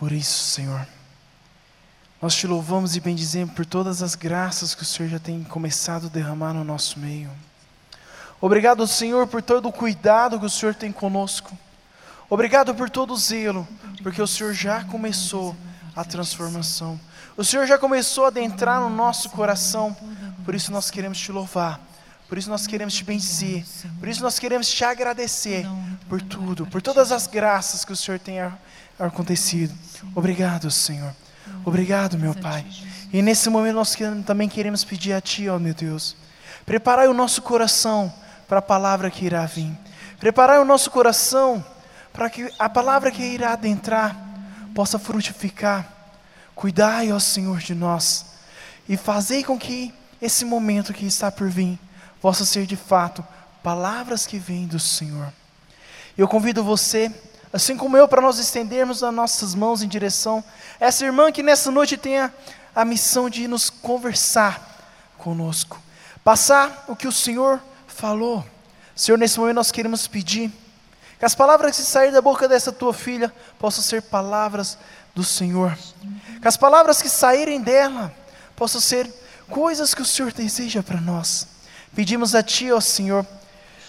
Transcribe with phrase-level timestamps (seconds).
[0.00, 0.88] Por isso, Senhor,
[2.22, 6.06] nós te louvamos e bendizemos por todas as graças que o Senhor já tem começado
[6.06, 7.30] a derramar no nosso meio.
[8.40, 11.54] Obrigado, Senhor, por todo o cuidado que o Senhor tem conosco.
[12.30, 13.68] Obrigado por todo o zelo,
[14.02, 15.54] porque o Senhor já começou
[15.94, 16.98] a transformação.
[17.36, 19.94] O Senhor já começou a adentrar no nosso coração.
[20.46, 21.78] Por isso nós queremos te louvar.
[22.30, 23.64] Por isso nós queremos te benzer.
[23.98, 25.66] Por isso nós queremos te agradecer
[26.08, 28.36] por tudo, por todas as graças que o Senhor tem
[28.96, 29.74] acontecido.
[30.14, 31.12] Obrigado, Senhor.
[31.64, 32.64] Obrigado, meu Pai.
[33.12, 36.16] E nesse momento nós também queremos pedir a Ti, ó meu Deus,
[36.64, 38.14] preparai o nosso coração
[38.46, 39.76] para a palavra que irá vir.
[40.20, 41.64] Preparai o nosso coração
[42.12, 44.16] para que a palavra que irá adentrar
[44.72, 45.84] possa frutificar.
[46.54, 48.24] Cuidai, ó Senhor, de nós
[48.88, 49.92] e fazei com que
[50.22, 51.76] esse momento que está por vir
[52.20, 53.24] possa ser de fato
[53.62, 55.32] palavras que vêm do Senhor.
[56.16, 57.10] Eu convido você,
[57.52, 60.42] assim como eu, para nós estendermos as nossas mãos em direção
[60.80, 62.32] a essa irmã que nessa noite tenha
[62.74, 64.68] a missão de nos conversar
[65.18, 65.80] conosco,
[66.22, 68.44] passar o que o Senhor falou.
[68.94, 70.50] Senhor, nesse momento nós queremos pedir
[71.18, 74.78] que as palavras que saírem da boca dessa tua filha possam ser palavras
[75.14, 75.76] do Senhor.
[76.40, 78.14] Que as palavras que saírem dela
[78.56, 79.10] possam ser
[79.48, 81.46] coisas que o Senhor deseja para nós.
[81.94, 83.26] Pedimos a Ti, ó Senhor,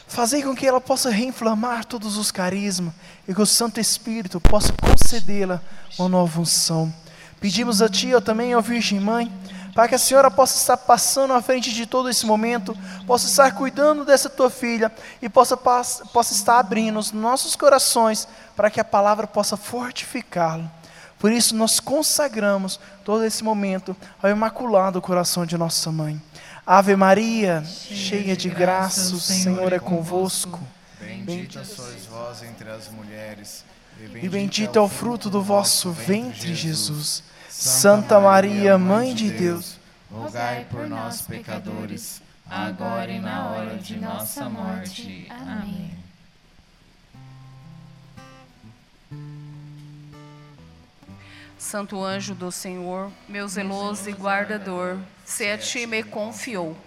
[0.08, 2.94] fazer com que ela possa reinflamar todos os carismas
[3.28, 5.62] e que o Santo Espírito possa concedê-la
[5.98, 6.94] uma nova unção.
[7.40, 9.32] Pedimos a Ti, ó também, ó Virgem Mãe,
[9.74, 13.52] para que a Senhora possa estar passando à frente de todo esse momento, possa estar
[13.54, 14.92] cuidando dessa tua filha
[15.22, 20.70] e possa, possa estar abrindo os nossos corações para que a palavra possa fortificá-lo.
[21.18, 26.22] Por isso, nós consagramos todo esse momento ao imaculado coração de nossa mãe.
[26.74, 30.58] Ave Maria, cheia de graça, o Senhor é convosco.
[31.02, 33.66] Bendita sois vós entre as mulheres,
[34.16, 37.26] e bendito é o fruto do vosso ventre, Jesus.
[37.50, 39.76] Santa Maria, Mãe de Deus,
[40.10, 45.28] rogai por nós, pecadores, agora e na hora de nossa morte.
[45.30, 45.92] Amém.
[51.58, 54.98] Santo anjo do Senhor, meu zeloso e guardador,
[55.32, 56.78] se a ti me confiou,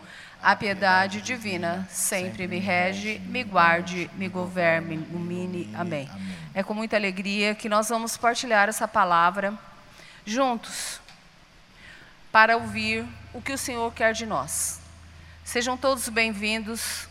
[0.43, 5.75] a piedade divina sempre me rege, me guarde, me governe, ilumine.
[5.75, 6.11] Amém.
[6.53, 9.59] É com muita alegria que nós vamos partilhar essa palavra
[10.27, 11.01] juntos
[12.31, 14.79] para ouvir o que o Senhor quer de nós.
[15.43, 17.09] Sejam todos bem-vindos,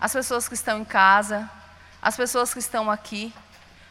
[0.00, 1.48] as pessoas que estão em casa,
[2.02, 3.32] as pessoas que estão aqui.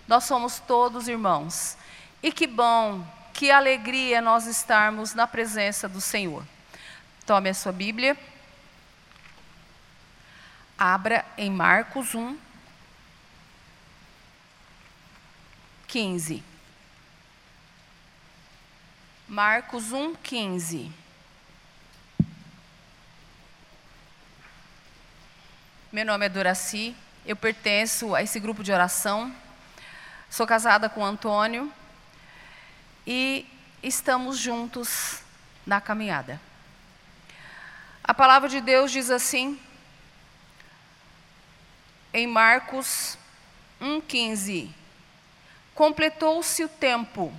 [0.05, 1.77] Nós somos todos irmãos.
[2.21, 6.43] E que bom, que alegria nós estarmos na presença do Senhor.
[7.25, 8.17] Tome a sua Bíblia.
[10.77, 12.37] Abra em Marcos 1,
[15.87, 16.43] 15.
[19.25, 20.91] Marcos 1, 15.
[25.93, 26.93] Meu nome é Doraci,
[27.25, 29.33] eu pertenço a esse grupo de oração.
[30.29, 31.71] Sou casada com Antônio
[33.07, 33.47] e
[33.81, 35.21] estamos juntos
[35.65, 36.41] na caminhada.
[38.03, 39.57] A palavra de Deus diz assim,
[42.13, 43.17] em Marcos
[43.81, 44.69] 1,15:
[45.73, 47.33] Completou-se o tempo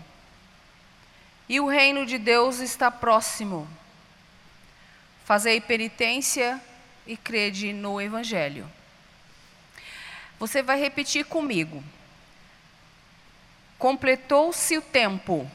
[1.49, 3.69] e o reino de Deus está próximo.
[5.27, 6.61] Fazei penitência
[7.07, 8.67] e crede no Evangelho.
[10.39, 11.85] Você vai repetir comigo.
[13.79, 15.51] Completou-se o tempo.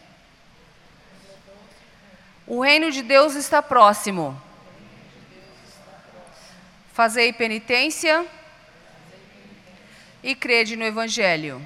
[2.46, 4.40] O reino de Deus está próximo.
[6.94, 8.26] Fazei penitência
[10.22, 11.66] e crede no Evangelho.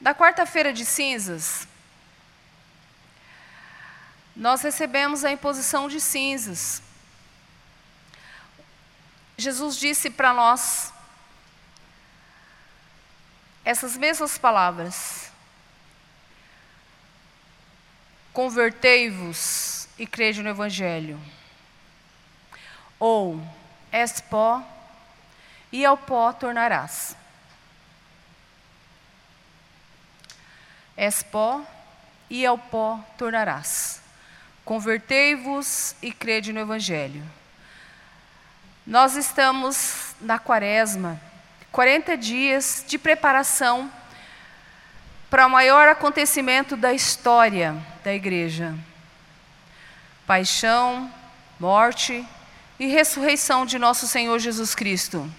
[0.00, 1.66] Na quarta-feira de cinzas,
[4.34, 6.80] nós recebemos a imposição de cinzas.
[9.36, 10.92] Jesus disse para nós
[13.64, 15.32] essas mesmas palavras:
[18.32, 21.20] Convertei-vos e crede no Evangelho.
[22.98, 23.40] Ou
[23.92, 24.62] és pó,
[25.70, 27.16] e ao pó tornarás.
[30.96, 31.62] És pó,
[32.28, 34.02] e ao pó tornarás.
[34.64, 37.22] Convertei-vos e crede no Evangelho.
[38.86, 41.20] Nós estamos na quaresma,
[41.70, 43.90] 40 dias de preparação
[45.30, 48.74] para o maior acontecimento da história da igreja:
[50.26, 51.12] paixão,
[51.60, 52.26] morte
[52.78, 55.30] e ressurreição de nosso Senhor Jesus Cristo.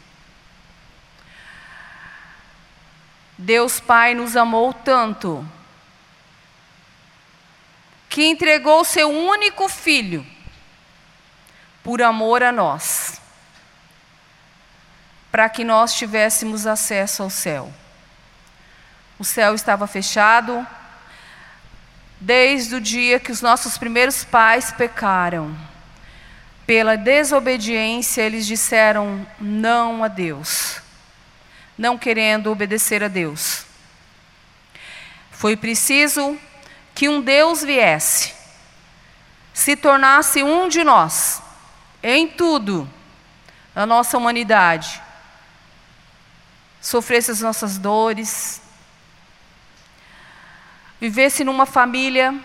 [3.38, 5.47] Deus Pai nos amou tanto
[8.09, 10.25] que entregou seu único filho
[11.81, 13.21] por amor a nós,
[15.31, 17.74] para que nós tivéssemos acesso ao céu.
[19.18, 20.68] O céu estava fechado
[22.19, 25.69] desde o dia que os nossos primeiros pais pecaram.
[26.69, 30.80] Pela desobediência, eles disseram não a Deus,
[31.75, 33.66] não querendo obedecer a Deus.
[35.31, 36.38] Foi preciso
[36.94, 38.36] que um Deus viesse,
[39.51, 41.42] se tornasse um de nós,
[42.04, 42.88] em tudo,
[43.75, 45.01] a nossa humanidade,
[46.80, 48.62] sofresse as nossas dores,
[51.01, 52.39] vivesse numa família,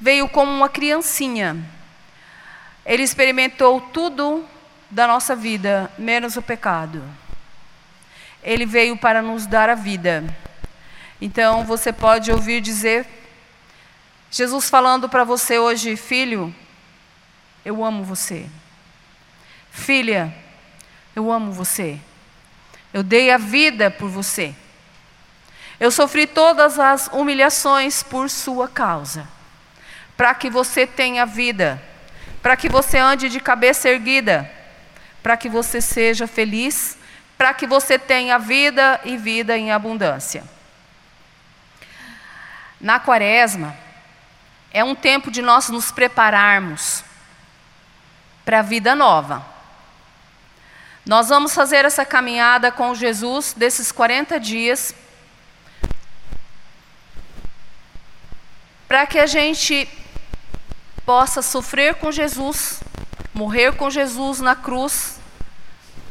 [0.00, 1.78] veio como uma criancinha.
[2.90, 4.44] Ele experimentou tudo
[4.90, 7.00] da nossa vida, menos o pecado.
[8.42, 10.24] Ele veio para nos dar a vida.
[11.20, 13.06] Então você pode ouvir dizer,
[14.28, 16.52] Jesus falando para você hoje, filho,
[17.64, 18.50] eu amo você.
[19.70, 20.34] Filha,
[21.14, 21.96] eu amo você.
[22.92, 24.52] Eu dei a vida por você.
[25.78, 29.28] Eu sofri todas as humilhações por sua causa,
[30.16, 31.80] para que você tenha vida,
[32.42, 34.50] para que você ande de cabeça erguida,
[35.22, 36.96] para que você seja feliz,
[37.36, 40.44] para que você tenha vida e vida em abundância.
[42.80, 43.76] Na quaresma,
[44.72, 47.04] é um tempo de nós nos prepararmos
[48.44, 49.44] para a vida nova.
[51.04, 54.94] Nós vamos fazer essa caminhada com Jesus desses 40 dias,
[58.86, 59.88] para que a gente
[61.10, 62.80] possa sofrer com Jesus,
[63.34, 65.18] morrer com Jesus na cruz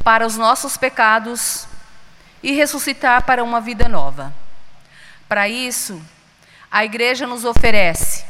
[0.04, 1.70] para os nossos pecados
[2.44, 4.34] e ressuscitar para uma vida nova.
[5.26, 6.02] Para isso,
[6.70, 8.26] a igreja nos oferece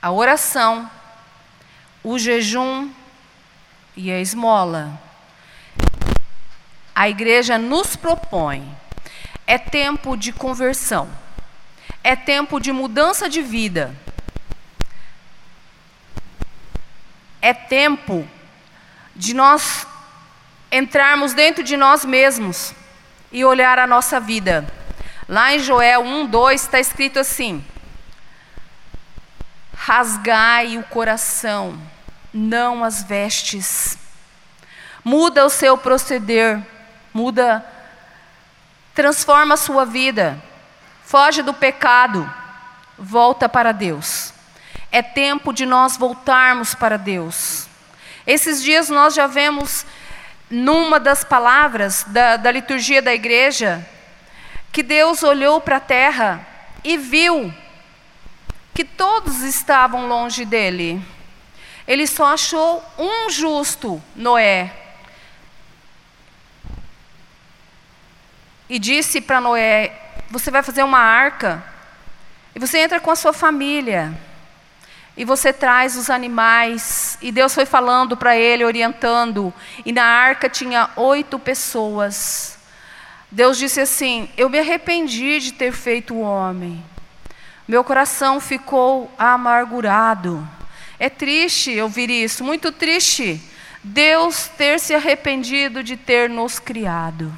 [0.00, 0.90] a oração,
[2.02, 2.90] o jejum
[3.94, 4.98] e a esmola.
[6.94, 8.66] A igreja nos propõe.
[9.46, 11.06] É tempo de conversão.
[12.02, 13.94] É tempo de mudança de vida.
[17.42, 18.26] É tempo
[19.14, 19.86] de nós
[20.70, 22.74] entrarmos dentro de nós mesmos
[23.32, 24.66] e olhar a nossa vida
[25.30, 27.64] Lá em Joel 1, 2 está escrito assim:
[29.72, 31.80] Rasgai o coração,
[32.34, 33.96] não as vestes.
[35.04, 36.60] Muda o seu proceder,
[37.14, 37.64] muda,
[38.92, 40.36] transforma a sua vida,
[41.04, 42.28] foge do pecado,
[42.98, 44.29] volta para Deus.
[44.92, 47.68] É tempo de nós voltarmos para Deus.
[48.26, 49.86] Esses dias nós já vemos,
[50.50, 53.86] numa das palavras da, da liturgia da igreja,
[54.72, 56.46] que Deus olhou para a terra
[56.84, 57.52] e viu
[58.74, 61.04] que todos estavam longe dele.
[61.86, 64.72] Ele só achou um justo, Noé.
[68.68, 69.92] E disse para Noé:
[70.30, 71.62] Você vai fazer uma arca,
[72.54, 74.16] e você entra com a sua família,
[75.20, 77.18] e você traz os animais.
[77.20, 79.52] E Deus foi falando para ele, orientando.
[79.84, 82.58] E na arca tinha oito pessoas.
[83.30, 86.82] Deus disse assim: Eu me arrependi de ter feito o homem.
[87.68, 90.48] Meu coração ficou amargurado.
[90.98, 93.42] É triste ouvir isso, muito triste.
[93.84, 97.30] Deus ter se arrependido de ter nos criado.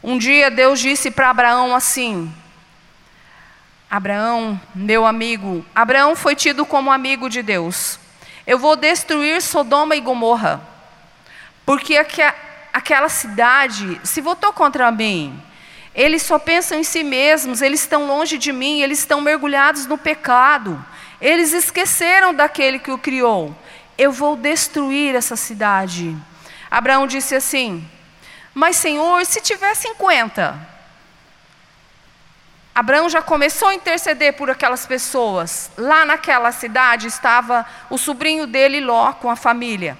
[0.00, 2.32] Um dia Deus disse para Abraão assim:
[3.90, 7.98] Abraão, meu amigo, Abraão foi tido como amigo de Deus.
[8.46, 10.60] Eu vou destruir Sodoma e Gomorra,
[11.64, 12.20] porque aqui
[12.70, 15.42] aquela cidade se votou contra mim.
[15.94, 19.96] Eles só pensam em si mesmos, eles estão longe de mim, eles estão mergulhados no
[19.96, 20.84] pecado.
[21.20, 23.56] Eles esqueceram daquele que o criou.
[23.96, 26.16] Eu vou destruir essa cidade.
[26.70, 27.84] Abraão disse assim:
[28.54, 30.77] Mas, Senhor, se tiver 50.
[32.78, 35.68] Abraão já começou a interceder por aquelas pessoas.
[35.76, 39.98] Lá naquela cidade estava o sobrinho dele, Ló, com a família.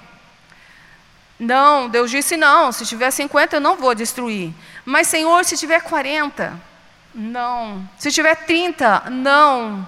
[1.37, 4.53] Não, Deus disse não, se tiver 50 eu não vou destruir.
[4.85, 6.57] Mas Senhor, se tiver 40,
[7.13, 7.85] não.
[7.97, 9.85] Se tiver 30, não.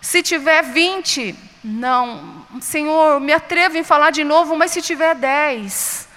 [0.00, 2.46] Se tiver 20, não.
[2.62, 6.08] Senhor, me atrevo em falar de novo, mas se tiver 10.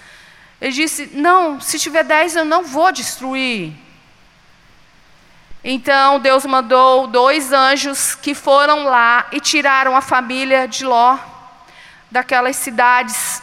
[0.62, 3.84] Ele disse: Não, se tiver 10 eu não vou destruir.
[5.68, 11.18] Então Deus mandou dois anjos que foram lá e tiraram a família de Ló
[12.08, 13.42] daquelas cidades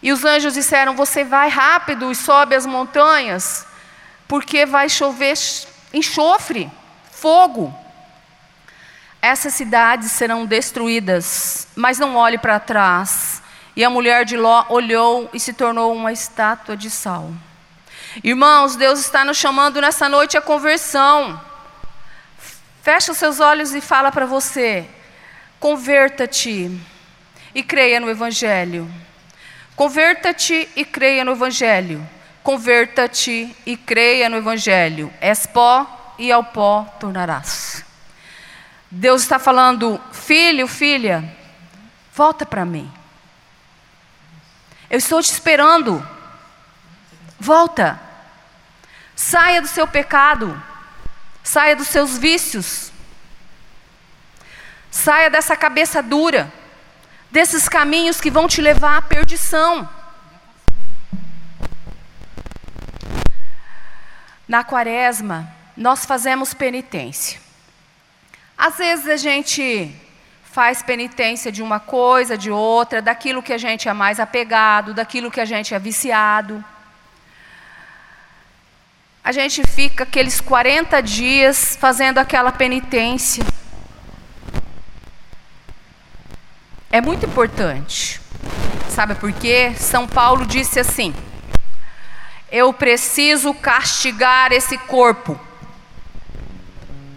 [0.00, 3.66] E os anjos disseram: Você vai rápido e sobe as montanhas,
[4.28, 5.36] porque vai chover
[5.92, 6.70] enxofre,
[7.10, 7.76] fogo.
[9.20, 13.42] Essas cidades serão destruídas, mas não olhe para trás.
[13.74, 17.32] E a mulher de Ló olhou e se tornou uma estátua de sal.
[18.22, 21.40] Irmãos, Deus está nos chamando nessa noite à conversão.
[22.82, 24.86] Fecha os seus olhos e fala para você:
[25.58, 26.78] converta-te
[27.54, 28.92] e creia no Evangelho.
[29.74, 32.06] Converta-te e creia no Evangelho.
[32.42, 35.12] Converta-te e creia no Evangelho.
[35.20, 37.84] És pó e ao pó tornarás.
[38.90, 41.24] Deus está falando, filho, filha,
[42.14, 42.92] volta para mim.
[44.90, 46.06] Eu estou te esperando.
[47.42, 48.00] Volta.
[49.16, 50.62] Saia do seu pecado.
[51.42, 52.92] Saia dos seus vícios.
[54.92, 56.52] Saia dessa cabeça dura.
[57.32, 59.88] Desses caminhos que vão te levar à perdição.
[64.46, 67.40] Na quaresma, nós fazemos penitência.
[68.56, 69.92] Às vezes a gente
[70.44, 75.28] faz penitência de uma coisa, de outra, daquilo que a gente é mais apegado, daquilo
[75.28, 76.64] que a gente é viciado.
[79.24, 83.44] A gente fica aqueles 40 dias fazendo aquela penitência.
[86.90, 88.20] É muito importante.
[88.88, 89.72] Sabe por quê?
[89.76, 91.14] São Paulo disse assim:
[92.50, 95.38] Eu preciso castigar esse corpo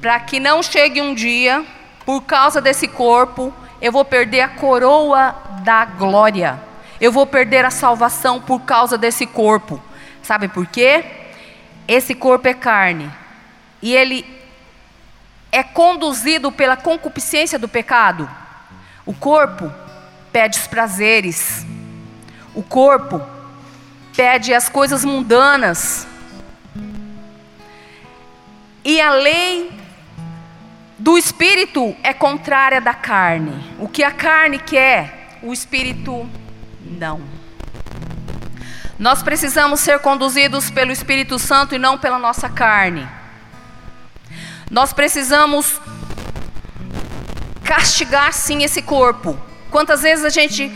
[0.05, 1.65] para que não chegue um dia,
[2.05, 6.62] por causa desse corpo, eu vou perder a coroa da glória.
[7.01, 9.81] Eu vou perder a salvação por causa desse corpo.
[10.21, 11.03] Sabe por quê?
[11.88, 13.12] Esse corpo é carne.
[13.82, 14.25] E ele
[15.51, 18.30] é conduzido pela concupiscência do pecado.
[19.06, 19.72] O corpo
[20.32, 21.65] pede os prazeres.
[22.54, 23.22] O corpo
[24.15, 26.08] pede as coisas mundanas.
[28.84, 29.72] E a lei
[30.98, 33.75] do espírito é contrária da carne.
[33.80, 36.27] O que a carne quer, o espírito
[36.82, 37.44] não.
[38.97, 43.07] Nós precisamos ser conduzidos pelo Espírito Santo e não pela nossa carne.
[44.71, 45.81] Nós precisamos
[47.63, 49.37] castigar sim esse corpo.
[49.69, 50.71] Quantas vezes a gente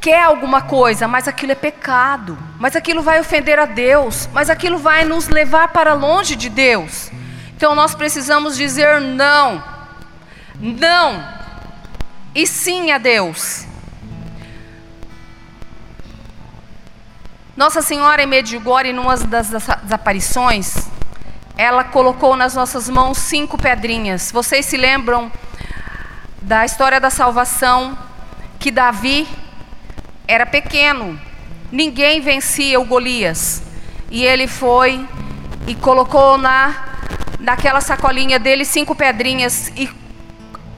[0.00, 4.76] quer alguma coisa, mas aquilo é pecado, mas aquilo vai ofender a Deus, mas aquilo
[4.76, 7.10] vai nos levar para longe de Deus.
[7.56, 9.62] Então nós precisamos dizer não,
[10.60, 11.24] não,
[12.34, 13.66] e sim a Deus.
[17.54, 19.52] Nossa Senhora em Medjugorje, em uma das,
[19.92, 20.88] aparições,
[21.54, 24.32] ela colocou nas nossas mãos cinco pedrinhas.
[24.32, 25.30] Vocês se lembram
[26.40, 27.96] da história da salvação
[28.58, 29.28] que Davi
[30.26, 31.20] era pequeno,
[31.70, 33.62] ninguém vencia o Golias,
[34.10, 35.06] e ele foi
[35.66, 36.88] e colocou na
[37.38, 39.90] daquela sacolinha dele cinco pedrinhas e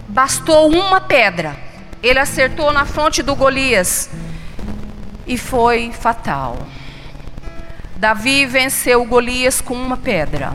[0.08, 1.56] bastou uma pedra.
[2.02, 4.10] Ele acertou na fronte do Golias
[5.26, 6.58] e foi fatal.
[7.96, 10.52] Davi venceu Golias com uma pedra.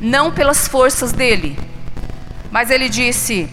[0.00, 1.58] Não pelas forças dele,
[2.50, 3.48] mas ele disse: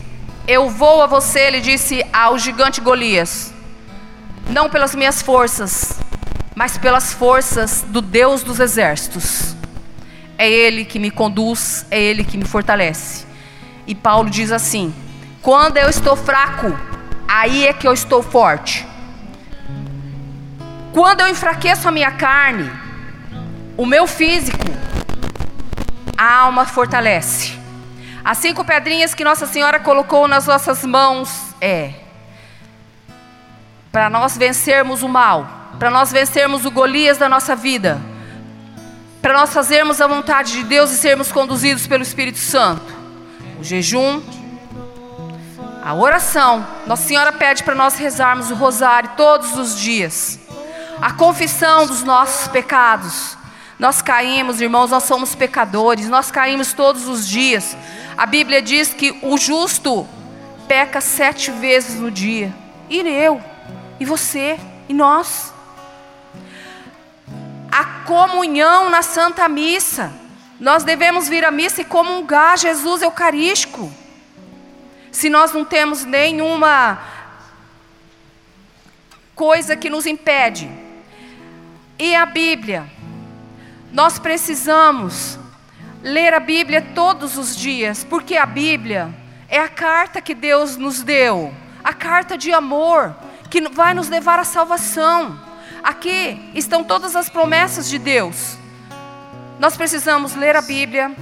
[0.48, 3.54] Eu vou a você, ele disse ao gigante Golias.
[4.50, 6.00] Não pelas minhas forças,
[6.56, 9.56] mas pelas forças do Deus dos exércitos.
[10.38, 13.26] É Ele que me conduz, é Ele que me fortalece.
[13.88, 14.94] E Paulo diz assim:
[15.42, 16.78] quando eu estou fraco,
[17.28, 18.86] aí é que eu estou forte.
[20.96, 22.72] Quando eu enfraqueço a minha carne,
[23.76, 24.58] o meu físico,
[26.18, 27.60] a alma fortalece.
[28.24, 31.96] As cinco pedrinhas que Nossa Senhora colocou nas nossas mãos é
[33.92, 38.00] para nós vencermos o mal, para nós vencermos o Golias da nossa vida
[39.22, 42.94] para nós fazermos a vontade de Deus e sermos conduzidos pelo Espírito Santo.
[43.60, 44.22] O jejum,
[45.84, 46.66] a oração.
[46.86, 50.45] Nossa Senhora pede para nós rezarmos o rosário todos os dias.
[51.02, 53.38] A confissão dos nossos pecados.
[53.78, 57.76] Nós caímos, irmãos, nós somos pecadores, nós caímos todos os dias.
[58.18, 60.08] A Bíblia diz que o justo
[60.68, 62.54] peca sete vezes no dia.
[62.90, 63.42] E eu,
[64.00, 65.54] e você, e nós
[67.76, 70.14] a comunhão na Santa Missa.
[70.58, 73.92] Nós devemos vir à missa e comungar Jesus Eucarístico.
[75.12, 76.98] Se nós não temos nenhuma
[79.36, 80.70] coisa que nos impede.
[81.98, 82.86] E a Bíblia?
[83.92, 85.40] Nós precisamos
[86.04, 89.14] ler a Bíblia todos os dias, porque a Bíblia
[89.48, 93.16] é a carta que Deus nos deu, a carta de amor
[93.50, 95.40] que vai nos levar à salvação.
[95.82, 98.58] Aqui estão todas as promessas de Deus.
[99.58, 101.16] Nós precisamos ler a Bíblia,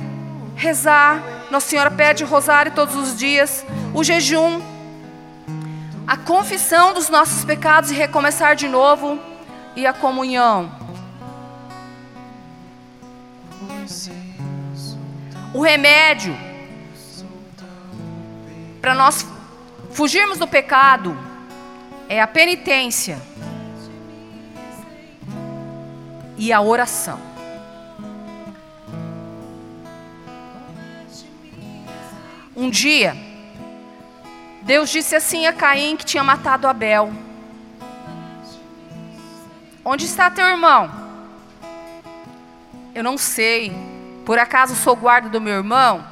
[0.55, 1.21] rezar.
[1.51, 3.63] Nossa Senhora pede o rosário todos os dias,
[3.93, 4.59] o jejum,
[6.07, 9.19] a confissão dos nossos pecados e recomeçar de novo,
[9.75, 10.71] e a comunhão.
[15.53, 16.35] O remédio
[18.81, 19.25] para nós
[19.91, 21.17] fugirmos do pecado
[22.09, 23.21] é a penitência
[26.37, 27.19] e a oração.
[32.55, 33.15] Um dia,
[34.61, 37.11] Deus disse assim a Caim que tinha matado Abel:
[39.85, 40.89] Onde está teu irmão?
[42.95, 43.73] Eu não sei.
[44.25, 46.05] Por acaso sou guarda do meu irmão?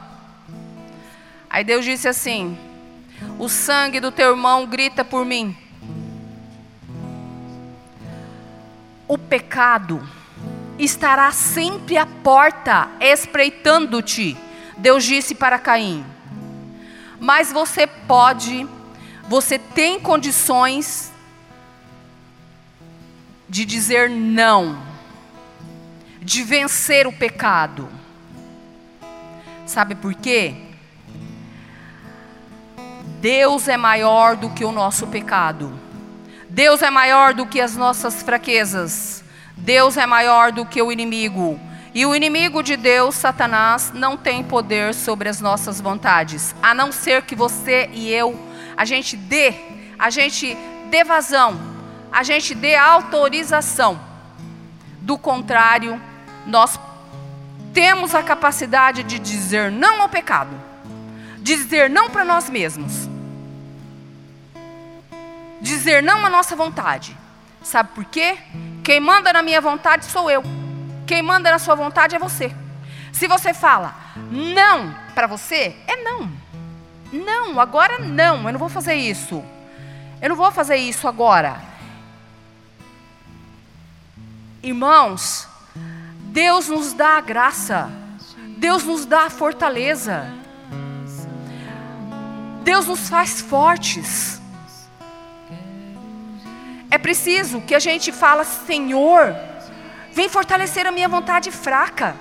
[1.49, 2.57] Aí Deus disse assim:
[3.39, 5.55] O sangue do teu irmão grita por mim.
[9.07, 10.07] O pecado
[10.77, 14.37] estará sempre à porta, espreitando-te.
[14.77, 16.05] Deus disse para Caim.
[17.19, 18.67] Mas você pode,
[19.29, 21.10] você tem condições
[23.51, 24.81] de dizer não,
[26.21, 27.89] de vencer o pecado.
[29.65, 30.55] Sabe por quê?
[33.19, 35.77] Deus é maior do que o nosso pecado.
[36.49, 39.21] Deus é maior do que as nossas fraquezas.
[39.57, 41.59] Deus é maior do que o inimigo.
[41.93, 46.89] E o inimigo de Deus, Satanás, não tem poder sobre as nossas vontades, a não
[46.89, 48.33] ser que você e eu,
[48.77, 49.53] a gente dê,
[49.99, 50.57] a gente
[50.89, 51.70] dê vazão,
[52.11, 53.99] a gente dê autorização.
[54.99, 55.99] Do contrário,
[56.45, 56.79] nós
[57.73, 60.51] temos a capacidade de dizer não ao pecado,
[61.37, 63.09] dizer não para nós mesmos,
[65.59, 67.17] dizer não à nossa vontade.
[67.63, 68.37] Sabe por quê?
[68.83, 70.43] Quem manda na minha vontade sou eu.
[71.07, 72.53] Quem manda na sua vontade é você.
[73.11, 73.95] Se você fala
[74.31, 76.31] não para você, é não.
[77.11, 79.43] Não, agora não, eu não vou fazer isso.
[80.21, 81.70] Eu não vou fazer isso agora.
[84.63, 85.47] Irmãos,
[86.25, 87.89] Deus nos dá a graça,
[88.57, 90.31] Deus nos dá a fortaleza,
[92.63, 94.39] Deus nos faz fortes.
[96.91, 99.35] É preciso que a gente fala, Senhor,
[100.13, 102.15] vem fortalecer a minha vontade fraca.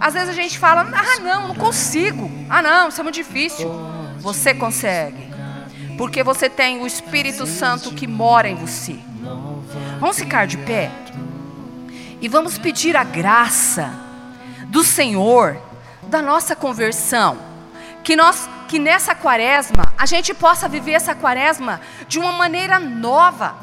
[0.00, 2.30] Às vezes a gente fala, ah não, não consigo.
[2.48, 3.70] Ah não, isso é muito difícil.
[4.18, 5.28] Você consegue.
[5.98, 8.98] Porque você tem o Espírito Santo que mora em você.
[10.00, 10.90] Vamos ficar de pé?
[12.24, 13.92] E vamos pedir a graça
[14.68, 15.60] do Senhor,
[16.04, 17.38] da nossa conversão.
[18.02, 23.54] Que nós, que nessa quaresma, a gente possa viver essa quaresma de uma maneira nova.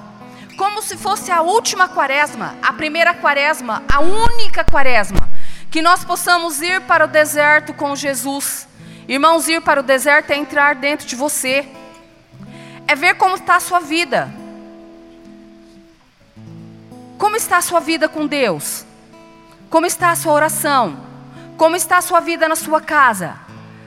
[0.55, 5.27] Como se fosse a última quaresma, a primeira quaresma, a única quaresma.
[5.71, 8.67] Que nós possamos ir para o deserto com Jesus.
[9.07, 11.67] Irmãos, ir para o deserto é entrar dentro de você.
[12.87, 14.31] É ver como está a sua vida
[17.21, 18.83] como está a sua vida com Deus?
[19.69, 20.99] Como está a sua oração?
[21.55, 23.37] Como está a sua vida na sua casa?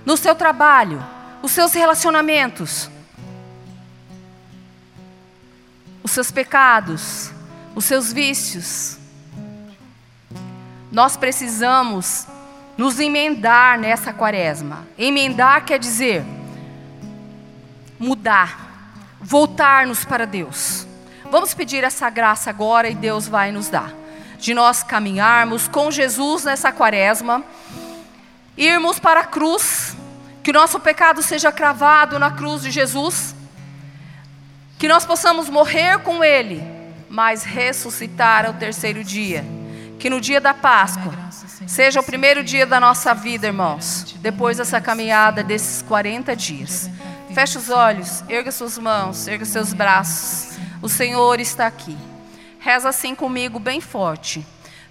[0.07, 1.05] No seu trabalho?
[1.43, 2.89] Os seus relacionamentos?
[6.05, 7.33] Os seus pecados?
[7.75, 8.99] Os seus vícios?
[10.93, 12.29] Nós precisamos
[12.79, 14.87] nos emendar nessa quaresma.
[14.97, 16.25] Emendar quer dizer
[17.99, 20.87] mudar, voltar-nos para Deus.
[21.35, 23.93] Vamos pedir essa graça agora e Deus vai nos dar.
[24.39, 27.43] De nós caminharmos com Jesus nessa quaresma,
[28.57, 29.97] irmos para a cruz,
[30.45, 33.35] que o nosso pecado seja cravado na cruz de Jesus,
[34.79, 36.63] que nós possamos morrer com Ele,
[37.11, 39.45] mas ressuscitar ao terceiro dia.
[39.99, 41.13] Que no dia da Páscoa
[41.67, 46.89] seja o primeiro dia da nossa vida, irmãos, depois dessa caminhada desses 40 dias.
[47.35, 50.54] Feche os olhos, erga suas mãos, erga seus braços.
[50.85, 51.97] O Senhor está aqui.
[52.61, 54.45] Reza assim comigo bem forte.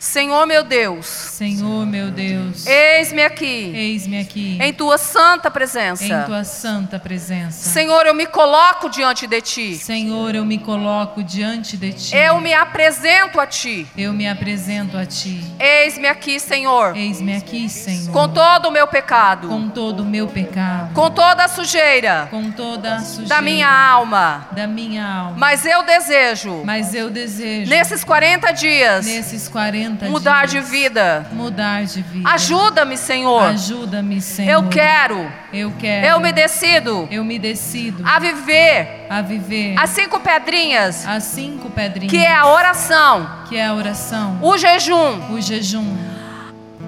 [0.03, 1.05] Senhor meu Deus.
[1.05, 2.67] Senhor meu Deus.
[2.67, 3.71] Eis-me aqui.
[3.73, 4.57] Eis-me aqui.
[4.61, 6.03] Em tua santa presença.
[6.03, 7.69] Em tua santa presença.
[7.69, 9.75] Senhor, eu me coloco diante de ti.
[9.75, 12.13] Senhor, eu me coloco diante de ti.
[12.13, 13.87] Eu me apresento a ti.
[13.97, 15.41] Eu me apresento a ti.
[15.57, 16.97] Eis-me aqui, Senhor.
[16.97, 18.11] Eis-me aqui, Senhor.
[18.11, 19.47] Com todo o meu pecado.
[19.47, 20.93] Com todo o meu pecado.
[20.93, 22.27] Com toda a sujeira.
[22.29, 23.29] Com toda a sujeira.
[23.29, 24.49] Da minha alma.
[24.51, 25.37] Da minha alma.
[25.37, 26.61] Mas eu desejo.
[26.65, 27.69] Mas eu desejo.
[27.69, 29.05] Nesses 40 dias.
[29.05, 30.65] Nesses 40 mudar dias.
[30.65, 31.25] de vida.
[31.31, 32.29] Mudar de vida.
[32.29, 33.43] Ajuda-me, Senhor.
[33.43, 34.51] Ajuda-me, Senhor.
[34.51, 36.05] Eu quero, Eu quero.
[36.07, 41.69] eu me decido Eu me decido a viver a viver as cinco pedrinhas, as cinco
[41.69, 42.11] pedrinhas.
[42.11, 45.85] que é a oração, que é a oração, o jejum, o jejum,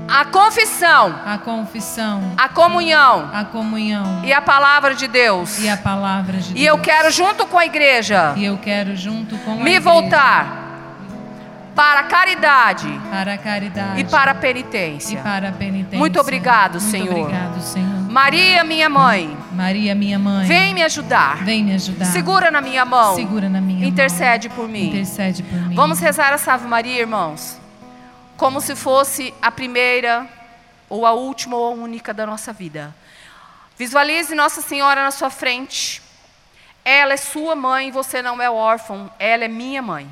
[0.08, 5.60] a confissão, a confissão, a comunhão a comunhão e a palavra de Deus.
[5.60, 6.60] e a palavra de Deus.
[6.60, 9.82] E eu quero, junto com a igreja, E eu quero junto com a me igreja,
[9.82, 10.65] voltar
[11.76, 15.22] para a caridade para a caridade e para a e penitência.
[15.22, 16.00] para a penitência.
[16.00, 17.20] Muito obrigado, Muito Senhor.
[17.20, 17.96] obrigado, Senhor.
[18.10, 21.44] Maria, minha mãe, Maria, minha mãe, vem me ajudar.
[21.44, 22.06] vem me ajudar.
[22.06, 23.14] Segura na minha mão.
[23.16, 24.58] Segura na minha Intercede mão.
[24.58, 24.88] por mim.
[24.88, 25.76] Intercede por mim.
[25.76, 27.60] Vamos rezar essa Ave Maria, irmãos,
[28.38, 30.26] como se fosse a primeira,
[30.90, 32.96] ou a última, ou a única da nossa vida.
[33.78, 36.02] Visualize Nossa Senhora na sua frente.
[36.86, 40.08] Ela é sua mãe, você não é órfão, ela é minha mãe.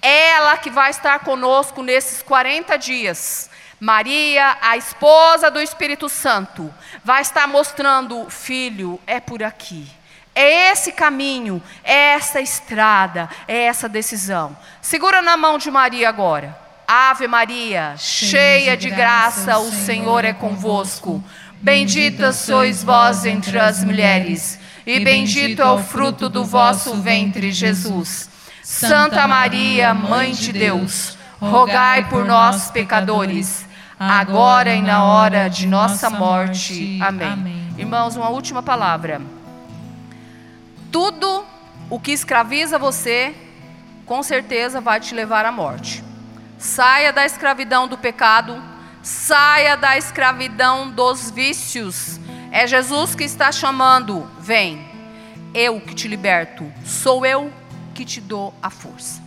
[0.00, 3.50] Ela que vai estar conosco nesses 40 dias.
[3.80, 6.72] Maria, a esposa do Espírito Santo,
[7.04, 9.88] vai estar mostrando, filho, é por aqui.
[10.34, 14.56] É esse caminho, é essa estrada, é essa decisão.
[14.80, 16.56] Segura na mão de Maria agora.
[16.86, 21.22] Ave Maria, cheia de graça, o Senhor é convosco.
[21.60, 28.30] Bendita sois vós entre as mulheres, e bendito é o fruto do vosso ventre, Jesus.
[28.70, 33.66] Santa Maria, Mãe de Deus, rogai por nós, pecadores,
[33.98, 36.98] agora e na hora de nossa morte.
[37.00, 37.72] Amém.
[37.78, 39.22] Irmãos, uma última palavra.
[40.92, 41.46] Tudo
[41.88, 43.34] o que escraviza você,
[44.04, 46.04] com certeza vai te levar à morte.
[46.58, 48.62] Saia da escravidão do pecado,
[49.02, 52.20] saia da escravidão dos vícios.
[52.52, 54.30] É Jesus que está chamando.
[54.38, 54.86] Vem,
[55.54, 57.50] eu que te liberto, sou eu
[57.98, 59.20] que te dou a força.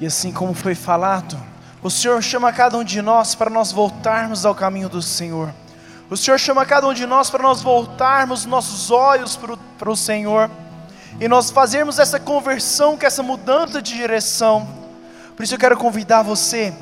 [0.00, 1.40] E assim como foi falado,
[1.80, 5.54] o Senhor chama cada um de nós para nós voltarmos ao caminho do Senhor.
[6.10, 9.90] O Senhor chama cada um de nós para nós voltarmos nossos olhos para o, para
[9.90, 10.50] o Senhor
[11.20, 14.66] e nós fazermos essa conversão, que essa mudança de direção.
[15.36, 16.74] Por isso eu quero convidar você,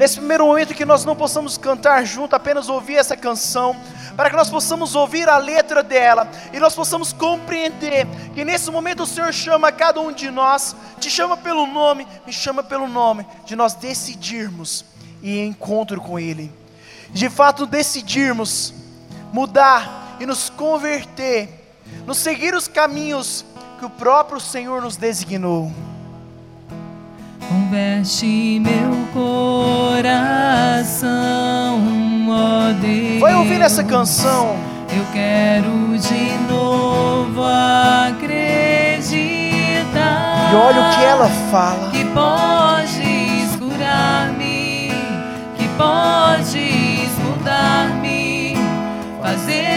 [0.00, 3.76] nesse primeiro momento que nós não possamos cantar junto, apenas ouvir essa canção,
[4.16, 9.02] para que nós possamos ouvir a letra dela e nós possamos compreender que nesse momento
[9.02, 13.26] o Senhor chama cada um de nós, te chama pelo nome, me chama pelo nome,
[13.44, 14.86] de nós decidirmos
[15.22, 16.50] ir em encontro com Ele,
[17.10, 18.72] de fato decidirmos
[19.34, 21.74] mudar e nos converter,
[22.06, 23.44] nos seguir os caminhos
[23.78, 25.70] que o próprio Senhor nos designou.
[27.50, 30.00] Converte meu coração,
[32.28, 33.18] ó Deus.
[33.20, 34.54] Vai ouvir essa canção.
[34.88, 39.00] Eu quero de novo acreditar.
[40.52, 41.90] E olha o que ela fala.
[41.90, 44.92] Que podes curar-me,
[45.58, 48.54] que podes mudar-me,
[49.20, 49.69] fazer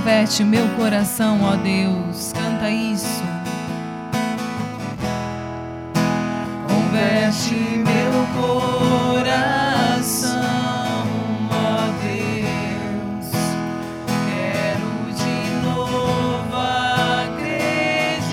[0.00, 3.22] Converte meu coração, ó Deus, canta isso.
[6.66, 8.26] Converte meu
[9.20, 10.32] coração,
[11.50, 13.28] ó Deus.
[14.24, 15.36] Quero de
[15.66, 16.56] novo
[17.36, 18.32] acreditar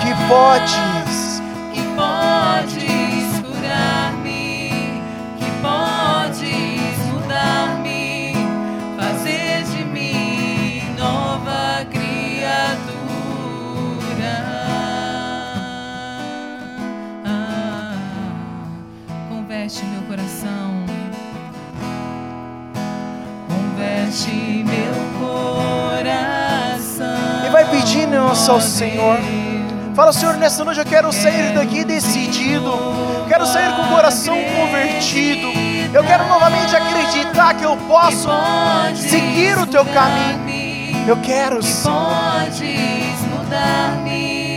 [0.00, 1.03] Que podes,
[28.54, 29.18] ao Senhor.
[29.94, 32.72] Fala, Senhor, nessa noite eu quero sair daqui decidido.
[33.28, 35.48] Quero sair com o coração convertido.
[35.92, 38.28] Eu quero novamente acreditar que eu posso
[38.96, 41.06] seguir o teu caminho.
[41.06, 41.96] Eu quero, Senhor.
[41.96, 44.56] Podes mudar-me,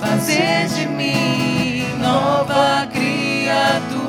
[0.00, 4.01] fazer de mim nova criatura.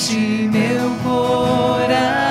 [0.00, 2.29] Converte meu coração,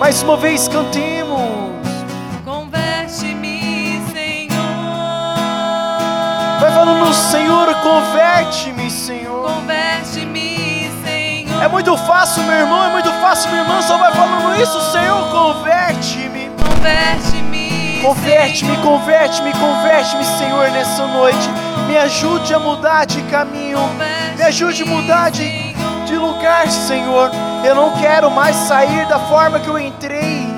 [0.00, 1.86] Mais uma vez cantemos.
[2.42, 4.56] Converte-me, Senhor.
[6.58, 9.52] Vai falando, Senhor, converte-me, Senhor.
[9.52, 11.62] Converte-me, Senhor.
[11.62, 13.82] É muito fácil, meu irmão, é muito fácil, minha irmã.
[13.82, 16.50] Só vai falando isso, Senhor, converte-me.
[16.56, 18.00] Converte-me.
[18.00, 21.46] Converte-me, converte-me, converte-me, Senhor, nessa noite.
[21.86, 23.78] Me ajude a mudar de caminho.
[24.34, 25.74] Me ajude a mudar de,
[26.06, 27.49] de lugar, Senhor.
[27.64, 30.48] Eu não quero mais sair da forma que eu entrei.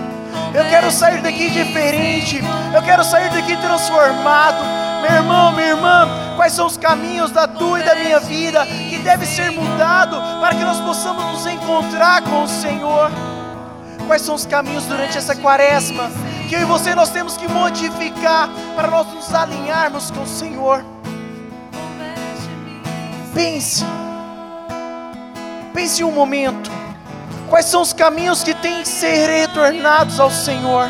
[0.55, 2.41] Eu quero sair daqui diferente.
[2.75, 4.63] Eu quero sair daqui transformado.
[5.03, 8.99] Meu irmão, minha irmã, quais são os caminhos da tua e da minha vida que
[8.99, 13.11] deve ser mudado para que nós possamos nos encontrar com o Senhor?
[14.07, 16.11] Quais são os caminhos durante essa quaresma
[16.49, 20.85] que eu e você nós temos que modificar para nós nos alinharmos com o Senhor?
[23.35, 23.85] Pense.
[25.73, 26.82] Pense um momento.
[27.53, 30.89] Quais são os caminhos que têm que ser retornados ao Senhor?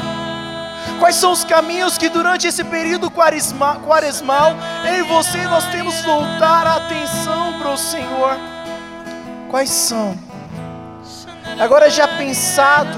[1.01, 4.53] Quais são os caminhos que durante esse período quaresma, quaresmal,
[4.87, 8.39] eu e você nós temos que voltar a atenção para o Senhor?
[9.51, 10.17] Quais são?
[11.59, 12.97] Agora já pensado,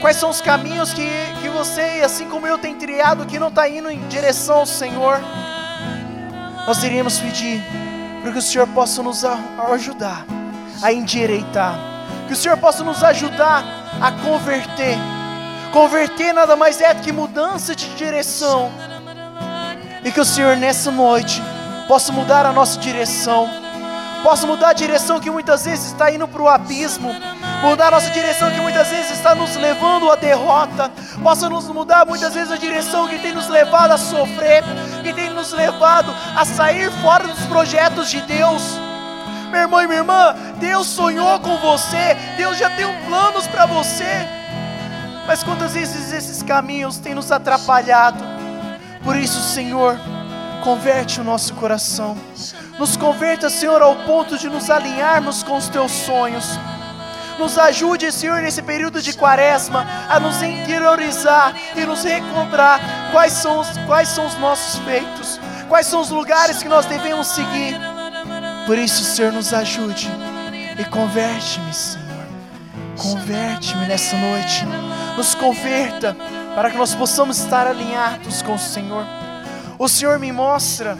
[0.00, 1.10] quais são os caminhos que,
[1.42, 5.20] que você, assim como eu, tem triado que não está indo em direção ao Senhor?
[6.64, 7.60] Nós iríamos pedir
[8.22, 9.24] para que o Senhor possa nos
[9.72, 10.24] ajudar
[10.80, 11.93] a endireitar,
[12.34, 13.64] que o Senhor possa nos ajudar
[14.02, 14.98] a converter.
[15.72, 18.72] Converter nada mais é do que mudança de direção.
[20.04, 21.40] E que o Senhor nessa noite
[21.86, 23.48] possa mudar a nossa direção.
[24.24, 27.14] Possa mudar a direção que muitas vezes está indo para o abismo.
[27.62, 30.90] Mudar a nossa direção que muitas vezes está nos levando à derrota.
[31.22, 34.64] Possa nos mudar muitas vezes a direção que tem nos levado a sofrer.
[35.04, 38.83] Que tem nos levado a sair fora dos projetos de Deus.
[39.54, 42.16] Meu irmão e minha irmã, Deus sonhou com você.
[42.36, 44.26] Deus já tem um planos para você.
[45.28, 48.18] Mas quantas vezes esses caminhos têm nos atrapalhado?
[49.04, 49.96] Por isso, Senhor,
[50.64, 52.16] converte o nosso coração.
[52.80, 56.58] Nos converta, Senhor, ao ponto de nos alinharmos com os teus sonhos.
[57.38, 62.80] Nos ajude, Senhor, nesse período de quaresma, a nos interiorizar e nos recobrar
[63.12, 65.38] quais são os, quais são os nossos feitos,
[65.68, 67.93] quais são os lugares que nós devemos seguir.
[68.66, 70.10] Por isso, Senhor, nos ajude
[70.78, 72.04] e converte-me, Senhor.
[72.96, 74.64] Converte-me nessa noite.
[75.16, 76.16] Nos converta
[76.54, 79.04] para que nós possamos estar alinhados com o Senhor.
[79.78, 80.96] O Senhor me mostra.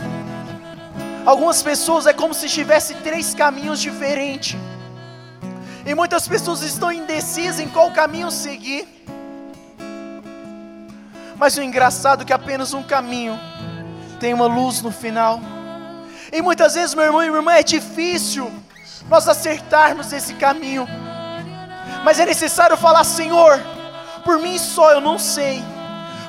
[1.25, 4.59] Algumas pessoas é como se tivesse três caminhos diferentes.
[5.87, 8.87] E muitas pessoas estão indecisas em qual caminho seguir.
[11.37, 13.39] Mas o engraçado é que apenas um caminho
[14.21, 15.41] tem uma luz no final.
[16.35, 18.51] E muitas vezes, meu irmão e minha irmã, é difícil
[19.09, 20.85] nós acertarmos esse caminho.
[22.03, 23.63] Mas é necessário falar, Senhor,
[24.25, 25.63] por mim só eu não sei.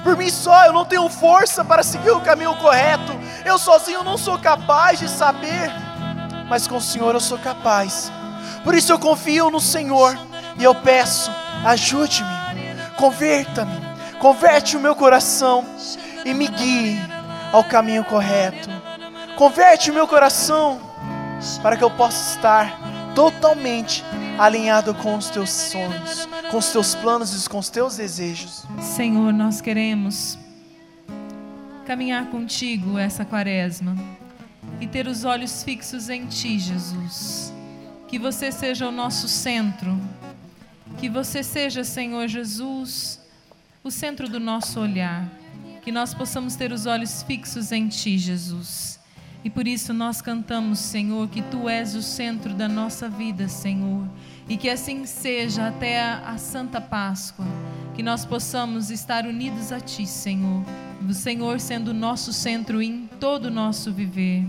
[0.04, 3.20] Por mim só eu não tenho força para seguir o caminho correto.
[3.44, 5.72] Eu sozinho não sou capaz de saber.
[6.48, 8.12] Mas com o Senhor eu sou capaz.
[8.63, 10.15] Por isso eu confio no Senhor
[10.60, 11.32] e eu peço,
[11.65, 12.30] ajude-me,
[12.96, 13.82] converta-me,
[14.20, 15.65] converte o meu coração
[16.24, 17.02] e me guie
[17.52, 18.70] ao caminho correto.
[19.36, 20.80] Converte o meu coração
[21.62, 22.80] para que eu possa estar
[23.13, 24.02] totalmente
[24.39, 28.65] alinhado com os teus sonhos, com os teus planos e com os teus desejos.
[28.80, 30.39] Senhor, nós queremos
[31.86, 33.98] caminhar contigo essa quaresma
[34.80, 37.54] e ter os olhos fixos em ti, Jesus.
[38.08, 40.00] Que você seja o nosso centro,
[40.98, 43.19] que você seja, Senhor Jesus,
[43.84, 45.28] o centro do nosso olhar,
[45.82, 49.04] que nós possamos ter os olhos fixos em ti, Jesus.
[49.46, 54.04] E por isso nós cantamos, Senhor, que tu és o centro da nossa vida, Senhor.
[54.50, 57.46] E que assim seja até a, Santa Páscoa,
[57.94, 60.64] que nós possamos estar unidos a Ti, Senhor.
[61.08, 64.44] O Senhor sendo o nosso centro em todo o nosso viver.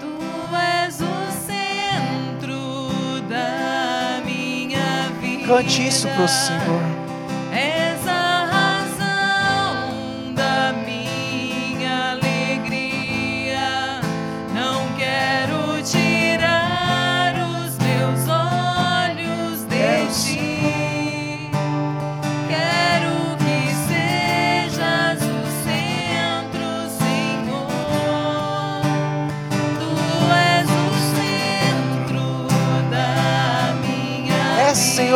[0.00, 5.48] Tu és o centro da minha vida.
[5.48, 7.05] Cante isso pro Senhor.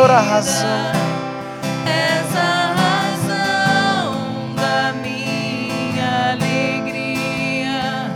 [0.01, 0.91] Senhor, a razão.
[1.85, 2.33] És
[2.79, 8.09] razão da minha alegria.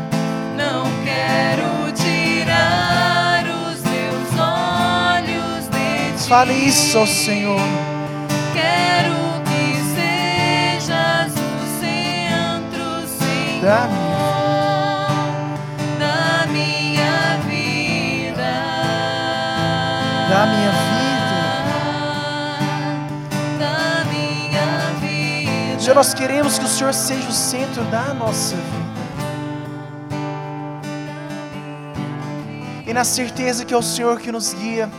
[0.57, 6.27] Não quero tirar os meus olhos de ti.
[6.27, 7.61] Fale isso Senhor.
[8.51, 13.61] Quero que sejas o centro, Senhor.
[13.61, 14.04] Da minha
[25.95, 28.95] nós queremos que o Senhor seja o centro da nossa vida.
[32.85, 34.91] E na certeza que é o Senhor que nos guia,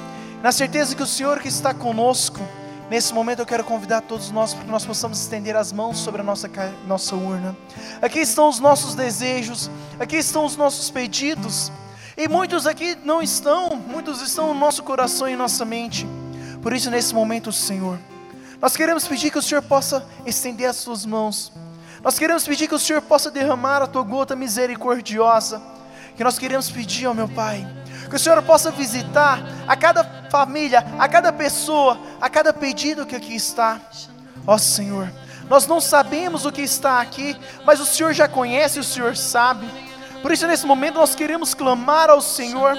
[0.42, 2.40] na certeza que o Senhor que está conosco,
[2.88, 6.22] nesse momento eu quero convidar todos nós para que nós possamos estender as mãos sobre
[6.22, 6.50] a nossa,
[6.86, 7.54] nossa urna.
[8.00, 11.70] Aqui estão os nossos desejos, aqui estão os nossos pedidos,
[12.16, 16.06] e muitos aqui não estão, muitos estão no nosso coração e nossa mente.
[16.62, 17.98] Por isso, nesse momento, Senhor,
[18.60, 21.52] nós queremos pedir que o Senhor possa estender as suas mãos.
[22.02, 25.60] Nós queremos pedir que o Senhor possa derramar a tua gota misericordiosa.
[26.16, 27.66] Que nós queremos pedir ao meu Pai,
[28.08, 29.38] que o Senhor possa visitar
[29.68, 33.78] a cada família, a cada pessoa, a cada pedido que aqui está.
[34.46, 35.12] Ó Senhor,
[35.48, 39.66] nós não sabemos o que está aqui, mas o Senhor já conhece, o Senhor sabe.
[40.26, 42.76] Por isso, nesse momento, nós queremos clamar ao Senhor,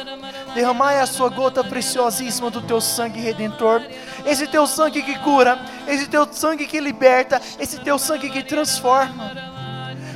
[0.53, 3.81] derramar a sua gota preciosíssima do teu sangue redentor,
[4.25, 5.57] esse teu sangue que cura,
[5.87, 9.31] esse teu sangue que liberta, esse teu sangue que transforma.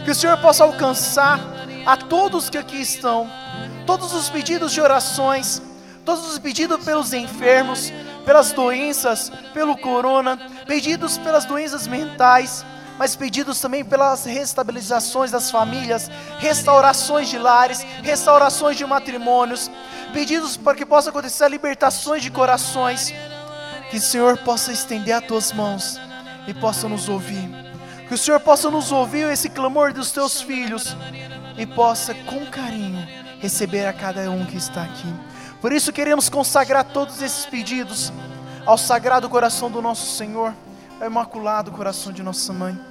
[0.04, 1.40] Que o Senhor possa alcançar
[1.86, 3.32] a todos que aqui estão,
[3.88, 5.62] todos os pedidos de orações,
[6.04, 7.94] todos os pedidos pelos enfermos,
[8.26, 12.66] pelas doenças, pelo corona, pedidos pelas doenças mentais,
[13.02, 19.72] mas pedidos também pelas restabilizações das famílias, restaurações de lares, restaurações de matrimônios,
[20.14, 23.12] pedidos para que possa acontecer libertações de corações.
[23.90, 26.00] Que o Senhor possa estender as tuas mãos
[26.46, 27.50] e possa nos ouvir.
[28.08, 30.96] Que o Senhor possa nos ouvir esse clamor dos teus filhos
[31.58, 33.04] e possa com carinho
[33.40, 35.12] receber a cada um que está aqui.
[35.60, 38.14] Por isso queremos consagrar todos esses pedidos
[38.64, 40.54] ao sagrado coração do nosso Senhor,
[41.00, 42.91] ao imaculado coração de nossa mãe.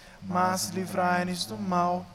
[0.23, 2.05] mas livrai-nos do mal.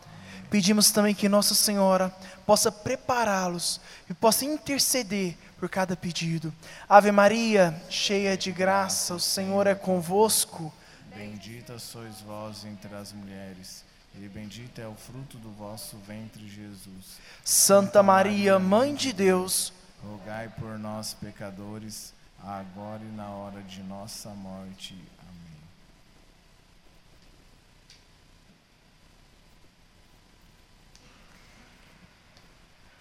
[0.51, 2.15] Pedimos também que Nossa Senhora
[2.47, 6.53] possa prepará-los e possa interceder por cada pedido.
[6.89, 10.73] Ave Maria, cheia de graça, o Senhor é convosco.
[11.15, 13.83] Bendita sois vós entre as mulheres,
[14.15, 17.19] e bendito é o fruto do vosso ventre, Jesus.
[17.45, 19.73] Santa Maria, Mãe de Deus,
[20.05, 24.95] Rogai por nós, pecadores, agora e na hora de nossa morte.
[25.21, 25.57] Amém.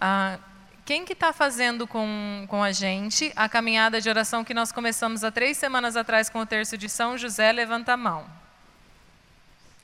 [0.00, 0.38] Ah,
[0.84, 5.24] quem que está fazendo com, com a gente a caminhada de oração que nós começamos
[5.24, 7.50] há três semanas atrás com o terço de São José?
[7.50, 8.26] Levanta a mão.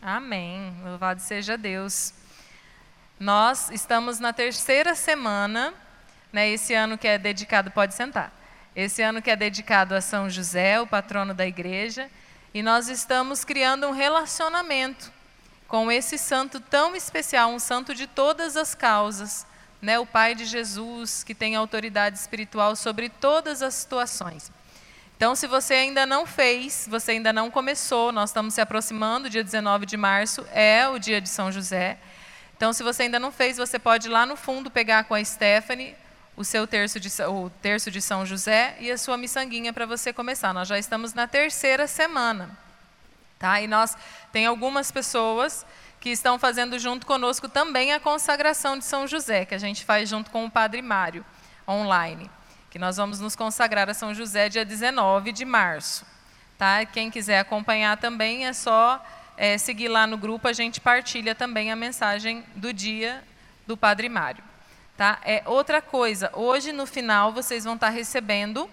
[0.01, 0.75] Amém.
[0.85, 2.13] Louvado seja Deus.
[3.19, 5.73] Nós estamos na terceira semana,
[6.33, 8.33] né, esse ano que é dedicado, pode sentar.
[8.75, 12.11] Esse ano que é dedicado a São José, o patrono da igreja,
[12.53, 15.13] e nós estamos criando um relacionamento
[15.69, 19.47] com esse santo tão especial, um santo de todas as causas,
[19.83, 24.51] né, o Pai de Jesus, que tem autoridade espiritual sobre todas as situações.
[25.17, 29.43] Então, se você ainda não fez, você ainda não começou, nós estamos se aproximando, dia
[29.43, 31.99] 19 de março é o dia de São José.
[32.57, 35.25] Então, se você ainda não fez, você pode ir lá no fundo pegar com a
[35.25, 35.97] Stephanie
[36.37, 40.13] o seu terço de, o terço de São José e a sua miçanguinha para você
[40.13, 40.55] começar.
[40.55, 42.57] Nós já estamos na terceira semana.
[43.39, 43.61] Tá?
[43.61, 43.97] E nós
[44.33, 45.67] tem algumas pessoas
[46.03, 50.09] que estão fazendo junto conosco também a consagração de São José, que a gente faz
[50.09, 51.25] junto com o Padre Mário,
[51.67, 52.29] online.
[52.71, 56.05] Que nós vamos nos consagrar a São José dia 19 de março.
[56.59, 56.85] Tá?
[56.85, 59.01] Quem quiser acompanhar também é só
[59.37, 63.23] é, seguir lá no grupo, a gente partilha também a mensagem do dia
[63.65, 64.43] do Padre Mário.
[64.97, 65.21] Tá?
[65.25, 68.69] É outra coisa, hoje no final vocês vão estar recebendo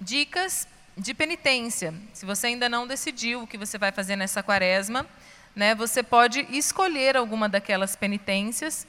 [0.00, 0.66] dicas
[0.96, 1.92] de penitência.
[2.14, 5.06] Se você ainda não decidiu o que você vai fazer nessa quaresma,
[5.54, 8.86] né, você pode escolher alguma daquelas penitências.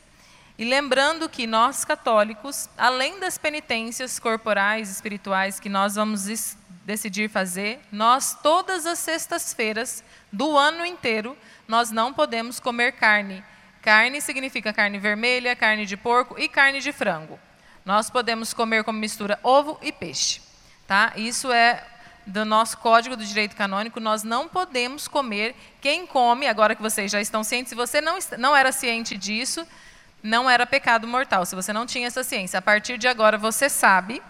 [0.58, 6.56] E lembrando que nós católicos, além das penitências corporais, espirituais que nós vamos
[6.86, 11.36] decidir fazer, nós todas as sextas-feiras do ano inteiro,
[11.68, 13.44] nós não podemos comer carne.
[13.82, 17.40] Carne significa carne vermelha, carne de porco e carne de frango.
[17.84, 20.42] Nós podemos comer como mistura ovo e peixe.
[20.88, 21.14] Tá?
[21.16, 21.84] Isso é
[22.26, 25.56] do nosso Código do Direito Canônico, nós não podemos comer.
[25.82, 29.68] Quem come, agora que vocês já estão cientes, se você não, não era ciente disso,
[30.22, 32.58] não era pecado mortal, se você não tinha essa ciência.
[32.60, 34.22] A partir de agora você sabe.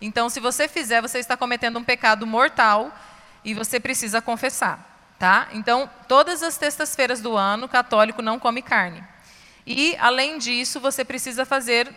[0.00, 2.92] Então, se você fizer, você está cometendo um pecado mortal
[3.44, 4.88] e você precisa confessar.
[5.18, 5.48] Tá?
[5.52, 9.04] Então, todas as sextas-feiras do ano, o católico não come carne.
[9.66, 11.94] E, além disso, você precisa fazer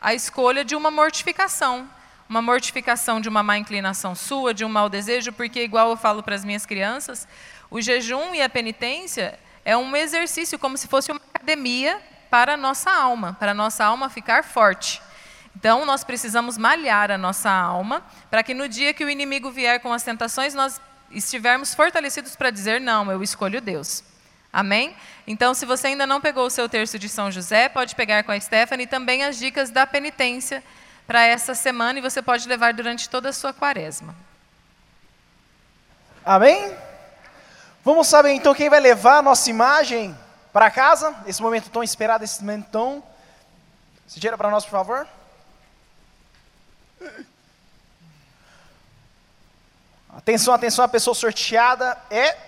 [0.00, 1.88] a escolha de uma mortificação.
[2.32, 6.22] Uma mortificação de uma má inclinação sua, de um mau desejo, porque, igual eu falo
[6.22, 7.28] para as minhas crianças,
[7.70, 12.56] o jejum e a penitência é um exercício como se fosse uma academia para a
[12.56, 15.02] nossa alma, para a nossa alma ficar forte.
[15.54, 19.78] Então, nós precisamos malhar a nossa alma, para que no dia que o inimigo vier
[19.80, 20.80] com as tentações, nós
[21.10, 24.02] estivermos fortalecidos para dizer: não, eu escolho Deus.
[24.50, 24.96] Amém?
[25.26, 28.32] Então, se você ainda não pegou o seu terço de São José, pode pegar com
[28.32, 30.64] a Stephanie também as dicas da penitência
[31.12, 34.16] para essa semana e você pode levar durante toda a sua quaresma.
[36.24, 36.74] Amém?
[37.84, 40.18] Vamos saber então quem vai levar a nossa imagem
[40.54, 41.14] para casa?
[41.26, 43.04] Esse momento tão esperado, esse momento tão.
[44.06, 45.06] Se tira para nós, por favor.
[50.16, 52.38] Atenção, atenção, a pessoa sorteada é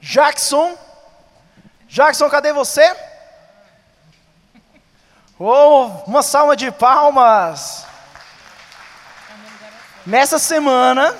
[0.00, 0.78] Jackson.
[1.86, 3.13] Jackson, cadê você?
[5.38, 7.84] Oh, uma salva de palmas.
[10.06, 11.16] Nessa semana,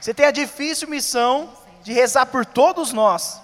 [0.00, 3.40] você tem a difícil missão de rezar por todos nós.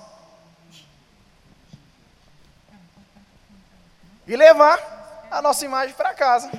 [4.26, 6.50] E levar a nossa imagem para casa.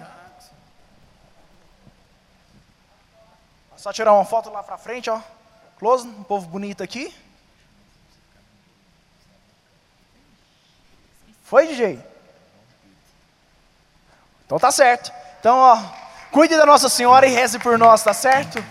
[3.76, 5.20] Só tirar uma foto lá para frente, ó.
[5.78, 7.14] Close, um povo bonito aqui.
[11.44, 12.13] Foi, DJ?
[14.46, 15.12] Então tá certo.
[15.40, 15.78] Então, ó,
[16.32, 18.64] cuide da Nossa Senhora e reze por nós, tá certo?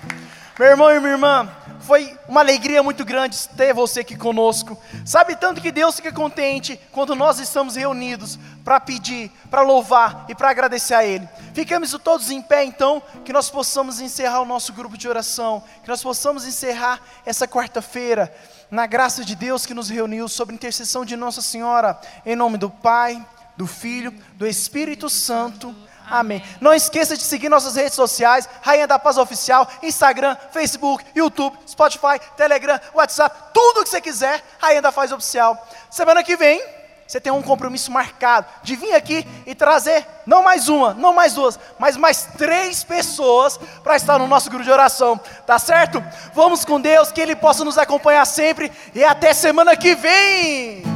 [0.58, 1.48] Meu irmão e minha irmã,
[1.82, 4.78] foi uma alegria muito grande ter você aqui conosco.
[5.04, 10.34] Sabe tanto que Deus fica contente quando nós estamos reunidos para pedir, para louvar e
[10.34, 11.28] para agradecer a Ele.
[11.52, 15.88] Ficamos todos em pé então, que nós possamos encerrar o nosso grupo de oração, que
[15.88, 18.32] nós possamos encerrar essa quarta-feira
[18.70, 22.70] na graça de Deus que nos reuniu, sob intercessão de Nossa Senhora, em nome do
[22.70, 23.22] Pai,
[23.62, 25.72] do Filho, do Espírito Santo.
[26.10, 26.42] Amém.
[26.60, 32.20] Não esqueça de seguir nossas redes sociais, Rainha da Paz Oficial, Instagram, Facebook, YouTube, Spotify,
[32.36, 35.64] Telegram, WhatsApp, tudo que você quiser, Rainha da Paz Oficial.
[35.88, 36.60] Semana que vem,
[37.06, 41.34] você tem um compromisso marcado de vir aqui e trazer não mais uma, não mais
[41.34, 46.02] duas, mas mais três pessoas para estar no nosso grupo de oração, tá certo?
[46.34, 50.91] Vamos com Deus, que Ele possa nos acompanhar sempre e até semana que vem.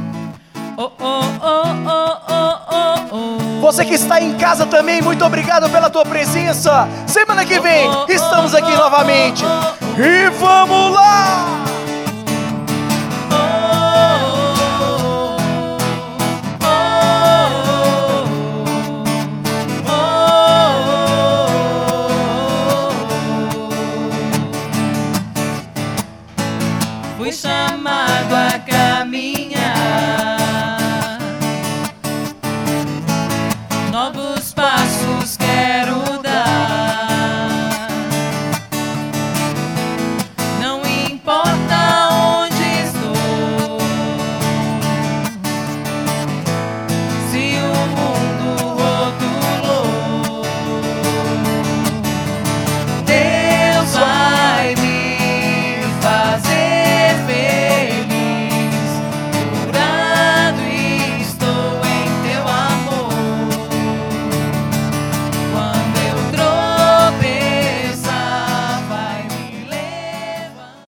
[0.79, 1.23] Oh, oh,
[3.11, 6.87] oh, Você que está em casa também, muito obrigado pela tua presença.
[7.07, 9.43] Semana que vem estamos aqui novamente.
[9.97, 11.56] E vamos lá!